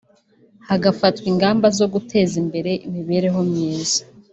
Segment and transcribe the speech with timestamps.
[0.67, 4.01] hagafatwa ingamba zo guteza imbere imibereho myiza